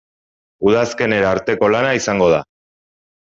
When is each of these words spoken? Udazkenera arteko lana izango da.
Udazkenera 0.69 1.27
arteko 1.33 1.69
lana 1.73 1.91
izango 1.99 2.31
da. 2.35 2.41